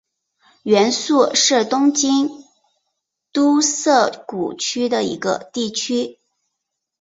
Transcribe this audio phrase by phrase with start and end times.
[0.63, 2.43] 原宿是东京
[3.31, 6.17] 都涩谷区的一个地区。